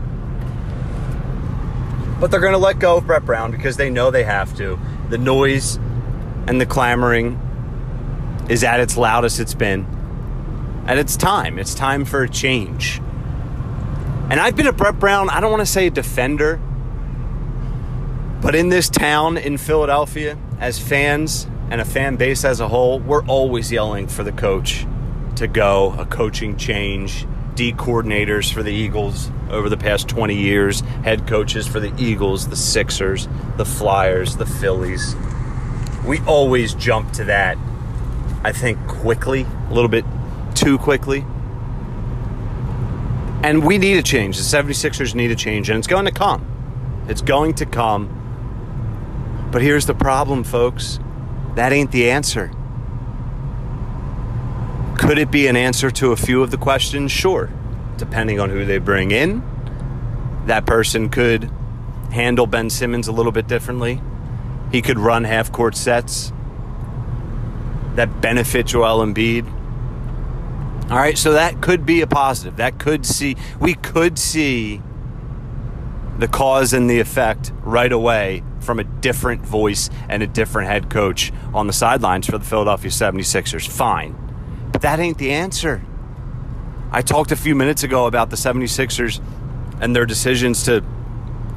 But 2.20 2.30
they're 2.30 2.38
going 2.38 2.52
to 2.52 2.58
let 2.58 2.78
go 2.78 2.96
of 2.96 3.08
Brett 3.08 3.24
Brown 3.24 3.50
because 3.50 3.76
they 3.76 3.90
know 3.90 4.12
they 4.12 4.22
have 4.22 4.56
to. 4.58 4.78
The 5.08 5.18
noise 5.18 5.80
and 6.46 6.60
the 6.60 6.66
clamoring 6.66 7.40
is 8.48 8.62
at 8.62 8.78
its 8.78 8.96
loudest 8.96 9.40
it's 9.40 9.54
been. 9.54 9.84
And 10.86 11.00
it's 11.00 11.16
time. 11.16 11.58
It's 11.58 11.74
time 11.74 12.04
for 12.04 12.22
a 12.22 12.28
change. 12.28 13.00
And 14.28 14.40
I've 14.40 14.56
been 14.56 14.66
a 14.66 14.72
Brett 14.72 14.98
Brown, 14.98 15.30
I 15.30 15.40
don't 15.40 15.52
want 15.52 15.60
to 15.60 15.66
say 15.66 15.86
a 15.86 15.90
defender, 15.90 16.56
but 18.42 18.56
in 18.56 18.70
this 18.70 18.88
town, 18.88 19.36
in 19.36 19.56
Philadelphia, 19.56 20.36
as 20.58 20.80
fans 20.80 21.46
and 21.70 21.80
a 21.80 21.84
fan 21.84 22.16
base 22.16 22.44
as 22.44 22.58
a 22.58 22.66
whole, 22.66 22.98
we're 22.98 23.24
always 23.26 23.70
yelling 23.70 24.08
for 24.08 24.24
the 24.24 24.32
coach 24.32 24.84
to 25.36 25.46
go, 25.46 25.94
a 25.96 26.06
coaching 26.06 26.56
change, 26.56 27.24
D 27.54 27.72
coordinators 27.72 28.52
for 28.52 28.64
the 28.64 28.72
Eagles 28.72 29.30
over 29.48 29.68
the 29.68 29.76
past 29.76 30.08
20 30.08 30.34
years, 30.34 30.80
head 31.04 31.28
coaches 31.28 31.68
for 31.68 31.78
the 31.78 31.92
Eagles, 31.96 32.48
the 32.48 32.56
Sixers, 32.56 33.28
the 33.56 33.64
Flyers, 33.64 34.36
the 34.36 34.46
Phillies. 34.46 35.14
We 36.04 36.18
always 36.20 36.74
jump 36.74 37.12
to 37.12 37.24
that, 37.24 37.58
I 38.42 38.50
think, 38.50 38.84
quickly, 38.88 39.46
a 39.70 39.72
little 39.72 39.88
bit 39.88 40.04
too 40.54 40.78
quickly. 40.78 41.24
And 43.46 43.64
we 43.64 43.78
need 43.78 43.96
a 43.96 44.02
change. 44.02 44.38
The 44.38 44.42
76ers 44.42 45.14
need 45.14 45.30
a 45.30 45.36
change, 45.36 45.70
and 45.70 45.78
it's 45.78 45.86
going 45.86 46.06
to 46.06 46.10
come. 46.10 46.44
It's 47.08 47.22
going 47.22 47.54
to 47.54 47.64
come. 47.64 49.48
But 49.52 49.62
here's 49.62 49.86
the 49.86 49.94
problem, 49.94 50.42
folks 50.42 50.98
that 51.54 51.72
ain't 51.72 51.92
the 51.92 52.10
answer. 52.10 52.50
Could 54.98 55.18
it 55.18 55.30
be 55.30 55.46
an 55.46 55.54
answer 55.56 55.92
to 55.92 56.10
a 56.10 56.16
few 56.16 56.42
of 56.42 56.50
the 56.50 56.56
questions? 56.56 57.12
Sure. 57.12 57.48
Depending 57.98 58.40
on 58.40 58.50
who 58.50 58.64
they 58.64 58.78
bring 58.78 59.12
in, 59.12 59.44
that 60.46 60.66
person 60.66 61.08
could 61.08 61.48
handle 62.10 62.48
Ben 62.48 62.68
Simmons 62.68 63.06
a 63.06 63.12
little 63.12 63.30
bit 63.30 63.46
differently. 63.46 64.02
He 64.72 64.82
could 64.82 64.98
run 64.98 65.22
half 65.22 65.52
court 65.52 65.76
sets 65.76 66.32
that 67.94 68.20
benefit 68.20 68.66
Joel 68.66 69.06
Embiid. 69.06 69.55
All 70.88 70.96
right, 70.96 71.18
so 71.18 71.32
that 71.32 71.60
could 71.60 71.84
be 71.84 72.00
a 72.00 72.06
positive. 72.06 72.56
That 72.56 72.78
could 72.78 73.04
see, 73.04 73.36
we 73.58 73.74
could 73.74 74.20
see 74.20 74.80
the 76.18 76.28
cause 76.28 76.72
and 76.72 76.88
the 76.88 77.00
effect 77.00 77.52
right 77.62 77.90
away 77.90 78.44
from 78.60 78.78
a 78.78 78.84
different 78.84 79.44
voice 79.44 79.90
and 80.08 80.22
a 80.22 80.28
different 80.28 80.68
head 80.68 80.88
coach 80.88 81.32
on 81.52 81.66
the 81.66 81.72
sidelines 81.72 82.26
for 82.26 82.38
the 82.38 82.44
Philadelphia 82.44 82.90
76ers. 82.90 83.68
Fine. 83.68 84.14
But 84.70 84.82
that 84.82 85.00
ain't 85.00 85.18
the 85.18 85.32
answer. 85.32 85.82
I 86.92 87.02
talked 87.02 87.32
a 87.32 87.36
few 87.36 87.56
minutes 87.56 87.82
ago 87.82 88.06
about 88.06 88.30
the 88.30 88.36
76ers 88.36 89.20
and 89.80 89.94
their 89.94 90.06
decisions 90.06 90.62
to 90.64 90.84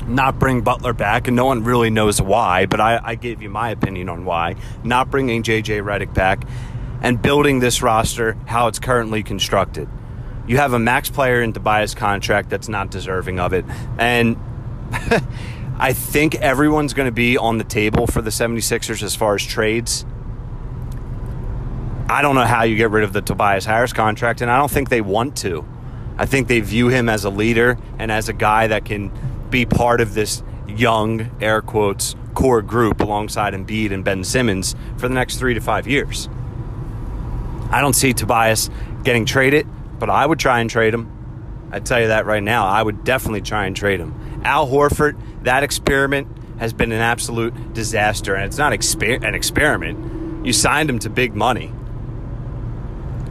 not 0.08 0.40
bring 0.40 0.62
Butler 0.62 0.94
back, 0.94 1.28
and 1.28 1.36
no 1.36 1.46
one 1.46 1.64
really 1.64 1.92
knows 1.92 2.20
why, 2.20 2.66
but 2.66 2.82
I, 2.82 3.00
I 3.04 3.16
gave 3.16 3.44
you 3.44 3.50
my 3.50 3.70
opinion 3.70 4.10
on 4.10 4.26
why. 4.26 4.56
Not 4.84 5.12
bringing 5.12 5.44
JJ 5.44 5.84
Redick 5.84 6.16
back 6.16 6.48
and 7.02 7.22
building 7.22 7.60
this 7.60 7.82
roster 7.82 8.38
how 8.46 8.68
it's 8.68 8.80
currently 8.80 9.24
constructed. 9.24 9.88
You 10.48 10.58
have 10.58 10.74
a 10.74 10.80
max 10.80 11.10
player 11.10 11.42
in 11.42 11.54
Tobias 11.54 11.94
contract 11.94 12.50
that's 12.50 12.68
not 12.68 12.90
deserving 12.90 13.40
of 13.40 13.54
it. 13.54 13.66
And 13.98 14.38
I 15.80 15.94
think 15.94 16.36
everyone's 16.36 16.94
going 16.94 17.06
to 17.06 17.12
be 17.12 17.38
on 17.38 17.58
the 17.58 17.64
table 17.64 18.08
for 18.08 18.22
the 18.22 18.32
76ers 18.32 19.04
as 19.04 19.16
far 19.16 19.36
as 19.36 19.46
trades. 19.46 20.06
I 22.10 22.24
don't 22.24 22.34
know 22.34 22.46
how 22.46 22.64
you 22.64 22.76
get 22.76 22.90
rid 22.90 23.04
of 23.04 23.14
the 23.14 23.22
Tobias 23.22 23.66
Harris 23.66 23.94
contract, 23.94 24.42
and 24.42 24.50
I 24.50 24.58
don't 24.58 24.72
think 24.72 24.90
they 24.90 25.02
want 25.02 25.38
to. 25.38 25.64
I 26.18 26.26
think 26.26 26.48
they 26.48 26.60
view 26.60 26.90
him 26.90 27.08
as 27.08 27.24
a 27.24 27.30
leader 27.30 27.78
and 28.00 28.12
as 28.12 28.28
a 28.28 28.34
guy 28.34 28.68
that 28.68 28.84
can 28.84 29.12
be 29.52 29.66
part 29.66 30.02
of 30.02 30.16
this 30.16 30.44
young, 30.68 31.30
air 31.40 31.62
quotes, 31.62 32.16
core 32.34 32.62
group 32.62 33.00
alongside 33.00 33.54
Embiid 33.54 33.92
and 33.92 34.04
Ben 34.04 34.24
Simmons 34.24 34.76
for 34.98 35.08
the 35.08 35.14
next 35.14 35.38
three 35.38 35.54
to 35.54 35.62
five 35.62 35.88
years. 35.88 36.28
I 37.70 37.82
don't 37.82 37.94
see 37.94 38.14
Tobias 38.14 38.70
getting 39.04 39.26
traded, 39.26 39.68
but 40.00 40.10
I 40.10 40.26
would 40.26 40.40
try 40.40 40.60
and 40.60 40.70
trade 40.70 40.94
him. 40.94 41.16
I 41.72 41.80
tell 41.80 42.02
you 42.02 42.08
that 42.08 42.26
right 42.26 42.42
now. 42.42 42.66
I 42.66 42.82
would 42.82 43.04
definitely 43.04 43.42
try 43.42 43.66
and 43.66 43.76
trade 43.76 44.00
him. 44.00 44.42
Al 44.44 44.68
Horford, 44.68 45.20
that 45.44 45.64
experiment 45.64 46.28
has 46.58 46.74
been 46.74 46.92
an 46.92 47.02
absolute 47.02 47.74
disaster, 47.74 48.36
and 48.36 48.46
it's 48.46 48.58
not 48.58 48.74
exper- 48.74 49.24
an 49.24 49.36
experiment. 49.36 50.46
You 50.46 50.54
signed 50.54 50.90
him 50.90 51.00
to 51.00 51.10
big 51.10 51.36
money. 51.36 51.72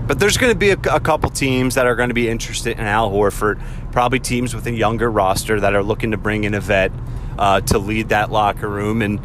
But 0.07 0.21
there's 0.21 0.39
going 0.39 0.53
to 0.53 0.59
be 0.59 0.71
a, 0.71 0.79
a, 0.91 1.01
couple 1.01 1.29
teams 1.29 1.75
that 1.75 1.87
are 1.87 1.95
going 1.95 2.09
to 2.09 2.15
be 2.15 2.31
interested 2.31 2.79
in 2.79 2.87
Al 2.87 3.11
Horford. 3.11 3.61
Probably 3.93 4.21
teams 4.21 4.55
with 4.55 4.67
a 4.67 4.73
younger 4.73 5.11
roster 5.11 5.61
that 5.61 5.75
are 5.75 5.83
looking 5.83 6.13
to 6.13 6.17
bring 6.17 6.45
in 6.45 6.55
a 6.55 6.61
vet 6.61 6.93
uh, 7.39 7.61
to 7.63 7.79
lead 7.79 8.09
that 8.09 8.31
locker 8.31 8.69
room. 8.69 9.03
And 9.03 9.21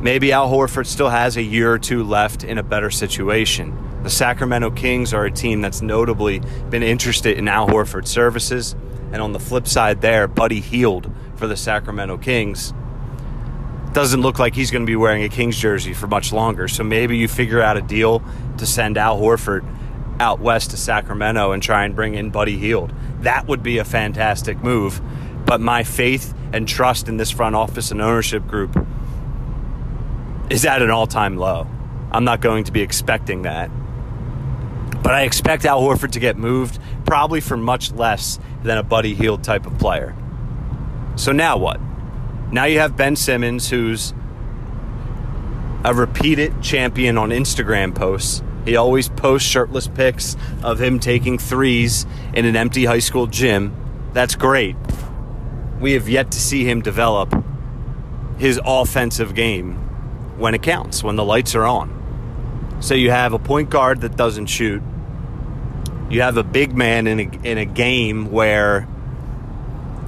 Maybe 0.00 0.32
Al 0.32 0.50
Horford 0.50 0.86
still 0.86 1.10
has 1.10 1.36
a 1.36 1.42
year 1.42 1.70
or 1.70 1.78
two 1.78 2.04
left 2.04 2.42
in 2.42 2.56
a 2.56 2.62
better 2.62 2.90
situation. 2.90 3.76
The 4.02 4.10
Sacramento 4.10 4.70
Kings 4.70 5.12
are 5.12 5.26
a 5.26 5.30
team 5.30 5.60
that's 5.60 5.82
notably 5.82 6.40
been 6.70 6.82
interested 6.82 7.36
in 7.36 7.48
Al 7.48 7.68
Horford's 7.68 8.10
services. 8.10 8.74
And 9.12 9.20
on 9.20 9.32
the 9.32 9.40
flip 9.40 9.66
side, 9.66 10.00
there, 10.00 10.26
Buddy 10.26 10.60
Hield 10.60 11.12
for 11.36 11.46
the 11.46 11.56
Sacramento 11.56 12.16
Kings 12.18 12.72
doesn't 13.92 14.20
look 14.20 14.38
like 14.38 14.54
he's 14.54 14.70
going 14.70 14.82
to 14.82 14.90
be 14.90 14.96
wearing 14.96 15.24
a 15.24 15.28
Kings 15.28 15.58
jersey 15.58 15.92
for 15.92 16.06
much 16.06 16.32
longer. 16.32 16.68
So 16.68 16.84
maybe 16.84 17.18
you 17.18 17.28
figure 17.28 17.60
out 17.60 17.76
a 17.76 17.82
deal 17.82 18.22
to 18.58 18.66
send 18.66 18.96
Al 18.96 19.20
Horford 19.20 19.66
out 20.20 20.40
west 20.40 20.70
to 20.70 20.76
Sacramento 20.76 21.52
and 21.52 21.62
try 21.62 21.84
and 21.84 21.96
bring 21.96 22.14
in 22.14 22.30
Buddy 22.30 22.56
Hield. 22.56 22.92
That 23.20 23.48
would 23.48 23.62
be 23.62 23.78
a 23.78 23.84
fantastic 23.84 24.62
move. 24.62 25.00
But 25.44 25.60
my 25.60 25.82
faith 25.82 26.34
and 26.52 26.68
trust 26.68 27.08
in 27.08 27.16
this 27.16 27.30
front 27.30 27.56
office 27.56 27.90
and 27.90 28.00
ownership 28.00 28.46
group 28.46 28.78
is 30.50 30.64
at 30.64 30.82
an 30.82 30.90
all 30.90 31.06
time 31.06 31.36
low. 31.36 31.66
I'm 32.12 32.24
not 32.24 32.40
going 32.40 32.64
to 32.64 32.72
be 32.72 32.82
expecting 32.82 33.42
that. 33.42 33.70
But 35.02 35.14
I 35.14 35.22
expect 35.22 35.64
Al 35.64 35.80
Horford 35.80 36.12
to 36.12 36.20
get 36.20 36.36
moved 36.36 36.78
probably 37.06 37.40
for 37.40 37.56
much 37.56 37.92
less 37.92 38.38
than 38.62 38.78
a 38.78 38.82
Buddy 38.82 39.14
Hield 39.14 39.42
type 39.42 39.66
of 39.66 39.78
player. 39.78 40.14
So 41.16 41.32
now 41.32 41.56
what? 41.56 41.80
Now 42.52 42.64
you 42.64 42.78
have 42.80 42.96
Ben 42.96 43.16
Simmons, 43.16 43.70
who's 43.70 44.12
a 45.84 45.94
repeated 45.94 46.62
champion 46.62 47.16
on 47.16 47.30
Instagram 47.30 47.94
posts. 47.94 48.42
He 48.64 48.76
always 48.76 49.08
posts 49.08 49.48
shirtless 49.48 49.88
pics 49.88 50.36
of 50.62 50.80
him 50.80 50.98
taking 50.98 51.38
threes 51.38 52.04
in 52.34 52.44
an 52.44 52.56
empty 52.56 52.84
high 52.84 52.98
school 52.98 53.26
gym. 53.26 53.74
That's 54.12 54.34
great. 54.34 54.76
We 55.80 55.92
have 55.92 56.08
yet 56.08 56.30
to 56.32 56.40
see 56.40 56.64
him 56.64 56.82
develop 56.82 57.34
his 58.36 58.60
offensive 58.64 59.34
game 59.34 59.76
when 60.38 60.54
it 60.54 60.62
counts, 60.62 61.02
when 61.02 61.16
the 61.16 61.24
lights 61.24 61.54
are 61.54 61.64
on. 61.64 62.78
So 62.80 62.94
you 62.94 63.10
have 63.10 63.32
a 63.32 63.38
point 63.38 63.70
guard 63.70 64.00
that 64.02 64.16
doesn't 64.16 64.46
shoot. 64.46 64.82
You 66.10 66.22
have 66.22 66.36
a 66.36 66.42
big 66.42 66.76
man 66.76 67.06
in 67.06 67.20
a, 67.20 67.48
in 67.48 67.56
a 67.56 67.64
game 67.64 68.32
where 68.32 68.88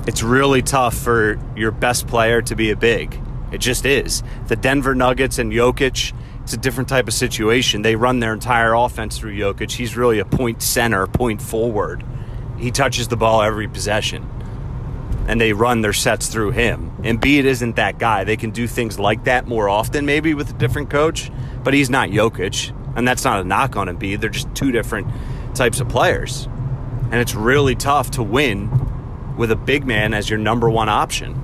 it's 0.08 0.20
really 0.20 0.60
tough 0.60 0.96
for 0.96 1.38
your 1.56 1.70
best 1.70 2.08
player 2.08 2.42
to 2.42 2.56
be 2.56 2.70
a 2.70 2.76
big. 2.76 3.20
It 3.52 3.58
just 3.58 3.86
is. 3.86 4.24
The 4.48 4.56
Denver 4.56 4.96
Nuggets 4.96 5.38
and 5.38 5.52
Jokic, 5.52 6.12
it's 6.42 6.52
a 6.52 6.56
different 6.56 6.88
type 6.88 7.06
of 7.06 7.14
situation. 7.14 7.82
They 7.82 7.94
run 7.94 8.18
their 8.18 8.32
entire 8.32 8.74
offense 8.74 9.16
through 9.16 9.36
Jokic. 9.36 9.70
He's 9.70 9.96
really 9.96 10.18
a 10.18 10.24
point 10.24 10.60
center, 10.60 11.06
point 11.06 11.40
forward. 11.40 12.04
He 12.58 12.72
touches 12.72 13.06
the 13.06 13.16
ball 13.16 13.40
every 13.40 13.68
possession. 13.68 14.28
And 15.28 15.40
they 15.40 15.52
run 15.52 15.82
their 15.82 15.92
sets 15.92 16.26
through 16.26 16.50
him. 16.50 16.90
Embiid 17.02 17.44
isn't 17.44 17.76
that 17.76 18.00
guy. 18.00 18.24
They 18.24 18.36
can 18.36 18.50
do 18.50 18.66
things 18.66 18.98
like 18.98 19.22
that 19.24 19.46
more 19.46 19.68
often, 19.68 20.04
maybe 20.04 20.34
with 20.34 20.50
a 20.50 20.54
different 20.54 20.90
coach, 20.90 21.30
but 21.62 21.74
he's 21.74 21.90
not 21.90 22.08
Jokic. 22.08 22.76
And 22.96 23.06
that's 23.06 23.22
not 23.22 23.40
a 23.40 23.44
knock 23.44 23.76
on 23.76 23.86
Embiid. 23.86 24.20
They're 24.20 24.30
just 24.30 24.52
two 24.56 24.72
different 24.72 25.06
types 25.54 25.80
of 25.80 25.88
players. 25.88 26.46
And 27.10 27.14
it's 27.14 27.34
really 27.34 27.74
tough 27.74 28.10
to 28.12 28.22
win 28.22 28.70
with 29.36 29.50
a 29.50 29.56
big 29.56 29.86
man 29.86 30.14
as 30.14 30.30
your 30.30 30.38
number 30.38 30.68
one 30.68 30.88
option. 30.88 31.38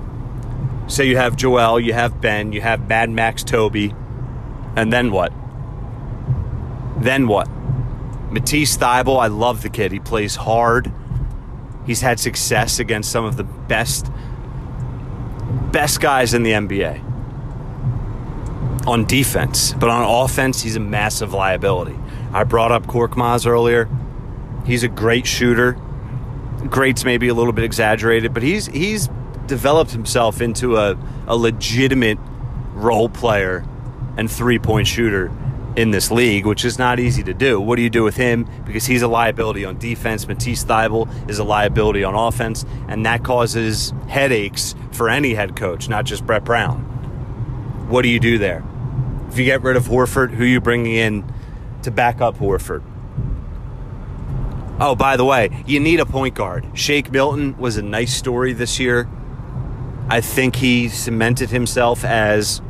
So 0.87 1.03
you 1.03 1.17
have 1.17 1.35
Joel, 1.35 1.79
you 1.79 1.93
have 1.93 2.19
Ben, 2.19 2.51
you 2.51 2.61
have 2.61 2.87
Mad 2.87 3.09
Max 3.09 3.43
Toby, 3.43 3.93
and 4.75 4.91
then 4.91 5.11
what? 5.11 5.31
Then 6.97 7.27
what? 7.27 7.47
Matisse 8.31 8.77
Thybulle, 8.77 9.19
I 9.19 9.27
love 9.27 9.61
the 9.61 9.69
kid. 9.69 9.91
He 9.91 9.99
plays 9.99 10.35
hard. 10.35 10.91
He's 11.85 12.01
had 12.01 12.19
success 12.19 12.79
against 12.79 13.11
some 13.11 13.25
of 13.25 13.37
the 13.37 13.43
best 13.43 14.11
best 15.71 16.01
guys 16.01 16.33
in 16.33 16.43
the 16.43 16.51
NBA 16.51 17.05
on 18.87 19.05
defense, 19.05 19.73
but 19.73 19.89
on 19.89 20.03
offense, 20.03 20.61
he's 20.61 20.75
a 20.75 20.79
massive 20.79 21.33
liability. 21.33 21.97
I 22.33 22.43
brought 22.43 22.71
up 22.71 22.85
Korkmaz 22.85 23.45
earlier. 23.45 23.89
He's 24.65 24.83
a 24.83 24.87
great 24.87 25.25
shooter 25.25 25.77
great's 26.67 27.05
maybe 27.05 27.27
a 27.27 27.33
little 27.33 27.53
bit 27.53 27.63
exaggerated, 27.63 28.33
but 28.33 28.43
he's 28.43 28.67
he's 28.67 29.09
developed 29.47 29.91
himself 29.91 30.41
into 30.41 30.77
a, 30.77 30.97
a 31.27 31.35
legitimate 31.35 32.19
role 32.73 33.09
player 33.09 33.65
and 34.17 34.29
three 34.29 34.59
point 34.59 34.87
shooter 34.87 35.31
in 35.75 35.91
this 35.91 36.11
league, 36.11 36.45
which 36.45 36.65
is 36.65 36.77
not 36.77 36.99
easy 36.99 37.23
to 37.23 37.33
do. 37.33 37.59
What 37.59 37.77
do 37.77 37.81
you 37.81 37.89
do 37.89 38.03
with 38.03 38.17
him? 38.17 38.47
Because 38.65 38.85
he's 38.85 39.01
a 39.01 39.07
liability 39.07 39.63
on 39.65 39.77
defense. 39.77 40.27
Matisse 40.27 40.65
Thybulle 40.65 41.29
is 41.29 41.39
a 41.39 41.43
liability 41.43 42.03
on 42.03 42.15
offense, 42.15 42.65
and 42.87 43.05
that 43.05 43.23
causes 43.23 43.93
headaches 44.07 44.75
for 44.91 45.09
any 45.09 45.33
head 45.33 45.55
coach, 45.55 45.87
not 45.87 46.05
just 46.05 46.25
Brett 46.25 46.43
Brown. 46.43 46.81
What 47.87 48.01
do 48.01 48.09
you 48.09 48.19
do 48.19 48.37
there? 48.37 48.63
If 49.29 49.37
you 49.37 49.45
get 49.45 49.61
rid 49.61 49.77
of 49.77 49.85
Horford, 49.85 50.31
who 50.31 50.43
are 50.43 50.47
you 50.47 50.59
bringing 50.59 50.95
in 50.95 51.33
to 51.83 51.91
back 51.91 52.21
up 52.21 52.37
Horford? 52.37 52.83
Oh, 54.79 54.95
by 54.95 55.17
the 55.17 55.25
way, 55.25 55.49
you 55.65 55.79
need 55.79 55.99
a 55.99 56.05
point 56.05 56.35
guard. 56.35 56.65
Shake 56.73 57.11
Milton 57.11 57.57
was 57.57 57.75
a 57.75 57.81
nice 57.81 58.13
story 58.13 58.53
this 58.53 58.79
year. 58.79 59.09
I 60.09 60.21
think 60.21 60.55
he 60.55 60.87
cemented 60.87 61.49
himself 61.49 62.05
as 62.05 62.61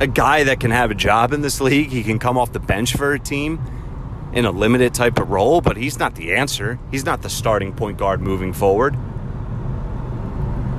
a 0.00 0.06
guy 0.06 0.44
that 0.44 0.58
can 0.58 0.72
have 0.72 0.90
a 0.90 0.94
job 0.94 1.32
in 1.32 1.40
this 1.40 1.60
league. 1.60 1.90
He 1.90 2.02
can 2.02 2.18
come 2.18 2.36
off 2.36 2.52
the 2.52 2.58
bench 2.58 2.96
for 2.96 3.12
a 3.12 3.18
team 3.18 3.60
in 4.32 4.44
a 4.44 4.50
limited 4.50 4.92
type 4.92 5.18
of 5.20 5.30
role, 5.30 5.60
but 5.60 5.76
he's 5.76 5.98
not 5.98 6.16
the 6.16 6.34
answer. 6.34 6.78
He's 6.90 7.04
not 7.04 7.22
the 7.22 7.30
starting 7.30 7.72
point 7.72 7.96
guard 7.96 8.20
moving 8.20 8.52
forward. 8.52 8.96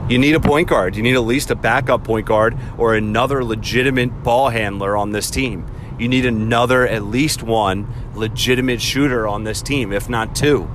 You 0.09 0.19
need 0.19 0.35
a 0.35 0.39
point 0.39 0.67
guard. 0.67 0.95
You 0.95 1.01
need 1.01 1.15
at 1.15 1.23
least 1.23 1.49
a 1.49 1.55
backup 1.55 2.03
point 2.03 2.27
guard 2.27 2.57
or 2.77 2.93
another 2.93 3.43
legitimate 3.43 4.23
ball 4.23 4.49
handler 4.49 4.95
on 4.97 5.13
this 5.13 5.31
team. 5.31 5.65
You 5.97 6.07
need 6.09 6.25
another, 6.25 6.87
at 6.87 7.03
least 7.03 7.41
one, 7.41 7.87
legitimate 8.15 8.81
shooter 8.81 9.27
on 9.27 9.43
this 9.43 9.61
team, 9.61 9.93
if 9.93 10.09
not 10.09 10.35
two. 10.35 10.69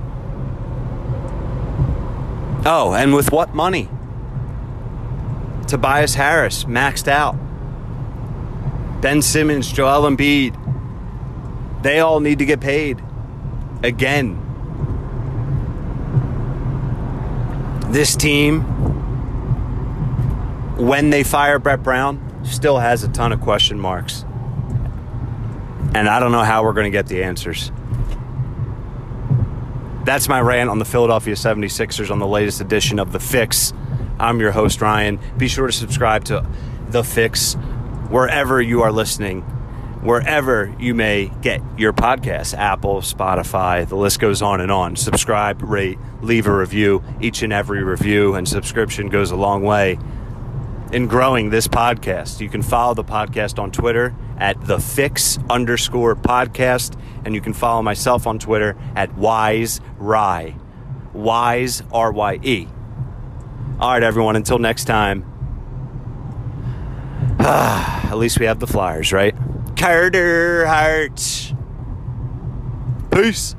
Oh, 2.65 2.93
and 2.95 3.13
with 3.13 3.31
what 3.31 3.53
money? 3.55 3.89
Tobias 5.67 6.15
Harris 6.15 6.65
maxed 6.65 7.07
out. 7.07 7.35
Ben 9.01 9.21
Simmons, 9.21 9.71
Joel 9.71 10.09
Embiid. 10.09 10.57
They 11.81 11.99
all 11.99 12.19
need 12.19 12.39
to 12.39 12.45
get 12.45 12.59
paid. 12.59 13.01
Again. 13.83 14.37
This 17.89 18.15
team, 18.15 18.61
when 20.77 21.09
they 21.09 21.23
fire 21.23 21.57
Brett 21.59 21.83
Brown, 21.83 22.19
still 22.45 22.77
has 22.77 23.03
a 23.03 23.07
ton 23.07 23.31
of 23.31 23.41
question 23.41 23.79
marks. 23.79 24.23
And 25.93 26.07
I 26.07 26.19
don't 26.19 26.31
know 26.31 26.43
how 26.43 26.63
we're 26.63 26.73
going 26.73 26.85
to 26.85 26.91
get 26.91 27.07
the 27.07 27.23
answers. 27.23 27.71
That's 30.05 30.27
my 30.27 30.39
rant 30.39 30.69
on 30.69 30.79
the 30.79 30.85
Philadelphia 30.85 31.35
76ers 31.35 32.09
on 32.09 32.19
the 32.19 32.27
latest 32.27 32.61
edition 32.61 32.97
of 32.97 33.11
The 33.11 33.19
Fix. 33.19 33.73
I'm 34.19 34.39
your 34.39 34.51
host, 34.51 34.81
Ryan. 34.81 35.19
Be 35.37 35.47
sure 35.47 35.67
to 35.67 35.73
subscribe 35.73 36.23
to 36.25 36.45
The 36.89 37.03
Fix 37.03 37.55
wherever 38.09 38.61
you 38.61 38.81
are 38.81 38.91
listening, 38.91 39.41
wherever 40.01 40.73
you 40.79 40.93
may 40.93 41.31
get 41.41 41.61
your 41.77 41.93
podcasts 41.93 42.57
Apple, 42.57 43.01
Spotify, 43.01 43.87
the 43.87 43.95
list 43.95 44.19
goes 44.19 44.41
on 44.41 44.59
and 44.59 44.71
on. 44.71 44.95
Subscribe, 44.95 45.61
rate, 45.61 45.99
leave 46.21 46.47
a 46.47 46.55
review. 46.55 47.03
Each 47.21 47.41
and 47.41 47.53
every 47.53 47.83
review 47.83 48.35
and 48.35 48.47
subscription 48.47 49.09
goes 49.09 49.31
a 49.31 49.35
long 49.35 49.63
way 49.63 49.99
in 50.91 51.07
growing 51.07 51.51
this 51.51 51.67
podcast. 51.67 52.41
You 52.41 52.49
can 52.49 52.61
follow 52.61 52.93
the 52.93 53.03
podcast 53.03 53.59
on 53.59 53.71
Twitter 53.71 54.15
at 54.37 54.59
the 54.65 54.79
fix 54.79 55.37
underscore 55.49 56.15
podcast. 56.15 56.99
And 57.25 57.35
you 57.35 57.41
can 57.41 57.53
follow 57.53 57.81
myself 57.81 58.25
on 58.25 58.39
Twitter 58.39 58.77
at 58.95 59.15
wise 59.15 59.81
rye. 59.97 60.55
Wise 61.13 61.83
R 61.91 62.11
Y 62.11 62.39
E. 62.41 62.67
All 63.79 63.91
right, 63.91 64.03
everyone, 64.03 64.35
until 64.35 64.59
next 64.59 64.85
time. 64.85 65.25
at 67.39 68.13
least 68.15 68.39
we 68.39 68.45
have 68.45 68.59
the 68.59 68.67
Flyers, 68.67 69.11
right? 69.11 69.35
Carter 69.75 70.65
Hart. 70.67 71.53
Peace. 73.11 73.55